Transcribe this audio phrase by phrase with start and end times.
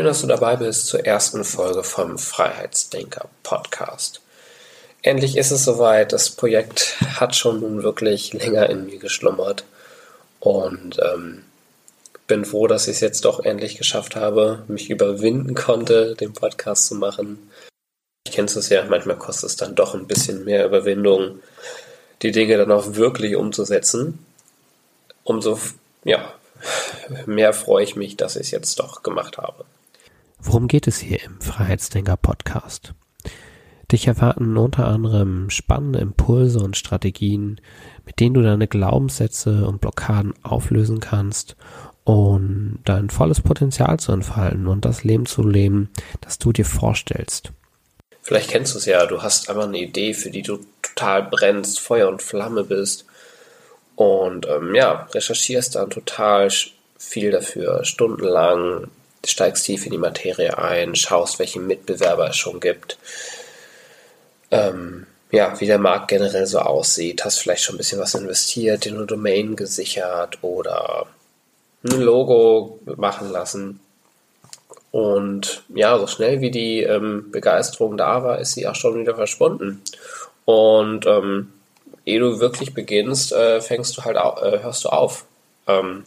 [0.00, 4.22] Schön, dass du dabei bist zur ersten Folge vom Freiheitsdenker Podcast.
[5.02, 6.14] Endlich ist es soweit.
[6.14, 9.64] Das Projekt hat schon nun wirklich länger in mir geschlummert
[10.38, 11.44] und ähm,
[12.26, 16.86] bin froh, dass ich es jetzt doch endlich geschafft habe, mich überwinden konnte, den Podcast
[16.86, 17.50] zu machen.
[18.26, 21.40] Ich kennst es ja, manchmal kostet es dann doch ein bisschen mehr Überwindung,
[22.22, 24.24] die Dinge dann auch wirklich umzusetzen.
[25.24, 25.60] Umso
[26.04, 26.32] ja,
[27.26, 29.66] mehr freue ich mich, dass ich es jetzt doch gemacht habe.
[30.42, 32.94] Worum geht es hier im Freiheitsdenker Podcast?
[33.92, 37.60] Dich erwarten unter anderem spannende Impulse und Strategien,
[38.06, 41.56] mit denen du deine Glaubenssätze und Blockaden auflösen kannst
[42.04, 45.90] und dein volles Potenzial zu entfalten und das Leben zu leben,
[46.22, 47.52] das du dir vorstellst.
[48.22, 51.80] Vielleicht kennst du es ja, du hast einfach eine Idee, für die du total brennst,
[51.80, 53.04] Feuer und Flamme bist
[53.94, 56.48] und ähm, ja, recherchierst dann total
[56.96, 58.88] viel dafür, stundenlang,
[59.24, 62.98] steigst tief in die Materie ein, schaust, welche Mitbewerber es schon gibt,
[64.50, 68.86] ähm, ja, wie der Markt generell so aussieht, hast vielleicht schon ein bisschen was investiert,
[68.86, 71.06] in eine Domain gesichert oder
[71.84, 73.80] ein Logo machen lassen.
[74.90, 79.14] Und ja, so schnell wie die ähm, Begeisterung da war, ist sie auch schon wieder
[79.14, 79.82] verschwunden.
[80.44, 81.52] Und ähm,
[82.04, 85.24] ehe du wirklich beginnst, äh, fängst du halt au äh, hörst du auf.
[85.68, 86.04] Ähm,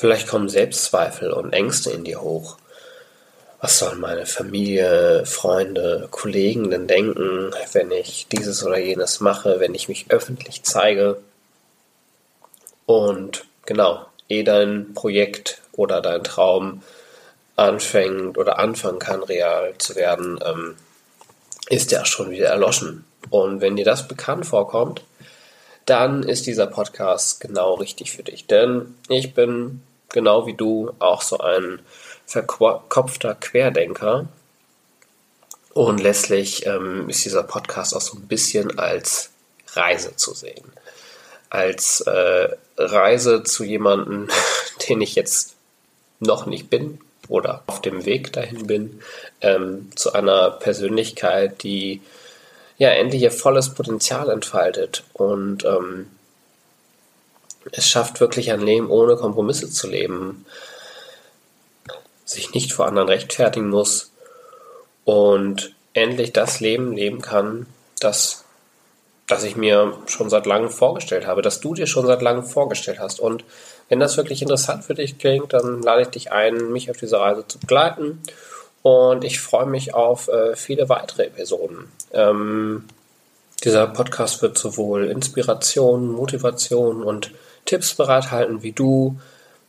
[0.00, 2.56] Vielleicht kommen Selbstzweifel und Ängste in dir hoch.
[3.60, 9.74] Was sollen meine Familie, Freunde, Kollegen denn denken, wenn ich dieses oder jenes mache, wenn
[9.74, 11.18] ich mich öffentlich zeige?
[12.86, 16.82] Und genau, ehe dein Projekt oder dein Traum
[17.56, 20.76] anfängt oder anfangen kann, real zu werden, ähm,
[21.68, 23.04] ist der schon wieder erloschen.
[23.28, 25.02] Und wenn dir das bekannt vorkommt,
[25.84, 28.46] dann ist dieser Podcast genau richtig für dich.
[28.46, 29.82] Denn ich bin
[30.12, 31.80] genau wie du auch so ein
[32.26, 34.28] verkopfter Querdenker.
[35.72, 39.30] Und letztlich ähm, ist dieser Podcast auch so ein bisschen als
[39.74, 40.72] Reise zu sehen.
[41.48, 44.28] Als äh, Reise zu jemandem,
[44.88, 45.54] den ich jetzt
[46.18, 49.00] noch nicht bin oder auf dem Weg dahin bin,
[49.40, 52.02] ähm, zu einer Persönlichkeit, die
[52.76, 56.08] ja endlich ihr volles Potenzial entfaltet und ähm,
[57.72, 60.44] es schafft wirklich ein Leben ohne Kompromisse zu leben,
[62.24, 64.12] sich nicht vor anderen rechtfertigen muss
[65.04, 67.66] und endlich das Leben leben kann,
[67.98, 68.44] das,
[69.26, 73.00] das ich mir schon seit langem vorgestellt habe, das du dir schon seit langem vorgestellt
[73.00, 73.20] hast.
[73.20, 73.44] Und
[73.88, 77.18] wenn das wirklich interessant für dich klingt, dann lade ich dich ein, mich auf diese
[77.18, 78.22] Reise zu begleiten.
[78.82, 81.90] Und ich freue mich auf äh, viele weitere Episoden.
[82.12, 82.84] Ähm,
[83.62, 87.32] dieser Podcast wird sowohl Inspiration, Motivation und
[87.64, 89.18] Tipps bereithalten, wie du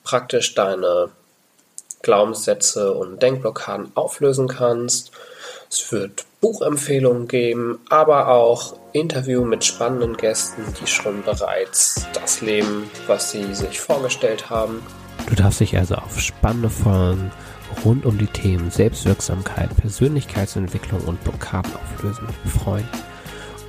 [0.04, 1.10] praktisch deine
[2.02, 5.12] Glaubenssätze und Denkblockaden auflösen kannst.
[5.70, 12.90] Es wird Buchempfehlungen geben, aber auch Interview mit spannenden Gästen, die schon bereits das leben,
[13.08, 14.82] was sie sich vorgestellt haben.
[15.28, 17.32] Du darfst dich also auf spannende Folgen
[17.86, 22.88] rund um die Themen Selbstwirksamkeit, Persönlichkeitsentwicklung und Blockaden auflösen freuen.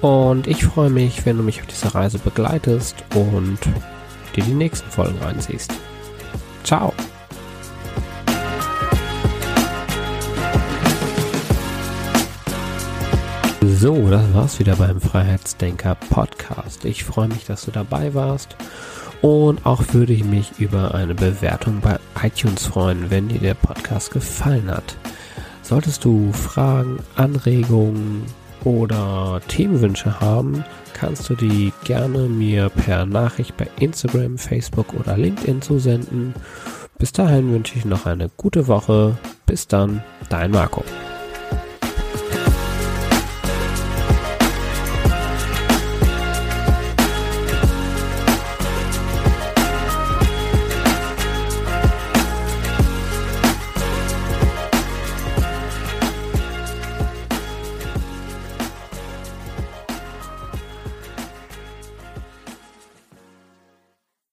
[0.00, 3.59] Und ich freue mich, wenn du mich auf dieser Reise begleitest und
[4.32, 5.72] dir die nächsten Folgen reinziehst.
[6.65, 6.93] Ciao!
[13.65, 16.84] So, das war's wieder beim Freiheitsdenker Podcast.
[16.84, 18.56] Ich freue mich, dass du dabei warst
[19.22, 24.10] und auch würde ich mich über eine Bewertung bei iTunes freuen, wenn dir der Podcast
[24.10, 24.97] gefallen hat.
[25.62, 28.24] Solltest du Fragen, Anregungen
[28.64, 35.62] oder Themenwünsche haben, kannst du die gerne mir per Nachricht bei Instagram, Facebook oder LinkedIn
[35.62, 36.34] zusenden.
[36.98, 39.16] Bis dahin wünsche ich noch eine gute Woche.
[39.47, 40.84] Bis dann, dein Marco.